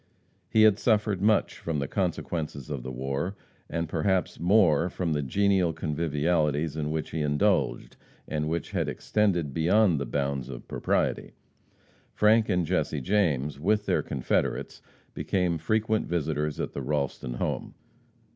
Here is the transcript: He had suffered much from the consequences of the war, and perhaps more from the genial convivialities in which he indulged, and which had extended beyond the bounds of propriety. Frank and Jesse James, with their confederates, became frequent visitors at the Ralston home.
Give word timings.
He 0.49 0.63
had 0.63 0.79
suffered 0.79 1.21
much 1.21 1.59
from 1.59 1.77
the 1.77 1.87
consequences 1.87 2.71
of 2.71 2.81
the 2.81 2.91
war, 2.91 3.35
and 3.69 3.87
perhaps 3.87 4.39
more 4.39 4.89
from 4.89 5.13
the 5.13 5.21
genial 5.21 5.73
convivialities 5.75 6.75
in 6.75 6.89
which 6.89 7.11
he 7.11 7.21
indulged, 7.21 7.97
and 8.27 8.49
which 8.49 8.71
had 8.71 8.89
extended 8.89 9.53
beyond 9.53 9.99
the 9.99 10.07
bounds 10.07 10.49
of 10.49 10.67
propriety. 10.67 11.33
Frank 12.15 12.49
and 12.49 12.65
Jesse 12.65 12.99
James, 13.01 13.59
with 13.59 13.85
their 13.85 14.01
confederates, 14.01 14.81
became 15.13 15.59
frequent 15.59 16.07
visitors 16.07 16.59
at 16.59 16.73
the 16.73 16.81
Ralston 16.81 17.35
home. 17.35 17.75